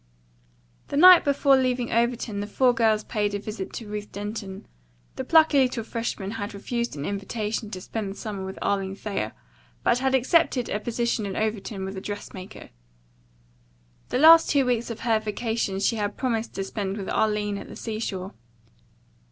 The 0.87 0.97
night 0.97 1.23
before 1.23 1.55
leaving 1.55 1.91
Overton 1.93 2.39
the 2.39 2.47
four 2.47 2.73
girls 2.73 3.03
paid 3.03 3.35
a 3.35 3.39
visit 3.39 3.71
to 3.73 3.87
Ruth 3.87 4.11
Denton. 4.11 4.65
The 5.15 5.23
plucky 5.23 5.59
little 5.61 5.83
freshman 5.83 6.31
had 6.31 6.55
refused 6.55 6.95
an 6.95 7.05
invitation 7.05 7.69
to 7.69 7.79
spend 7.79 8.09
the 8.11 8.17
summer 8.17 8.43
with 8.43 8.57
Arline 8.63 8.95
Thayer, 8.95 9.33
but 9.83 9.99
had 9.99 10.15
accepted 10.15 10.69
a 10.69 10.79
position 10.79 11.27
in 11.27 11.35
Overton 11.35 11.85
with 11.85 11.95
a 11.97 12.01
dress 12.01 12.33
maker. 12.33 12.71
The 14.09 14.17
last 14.17 14.49
two 14.49 14.65
weeks 14.65 14.89
of 14.89 15.01
her 15.01 15.19
vacation 15.19 15.79
she 15.79 15.97
had 15.97 16.17
promised 16.17 16.55
to 16.55 16.63
spend 16.63 16.97
with 16.97 17.07
Arline 17.07 17.59
at 17.59 17.67
the 17.67 17.75
sea 17.75 17.99
shore. 17.99 18.33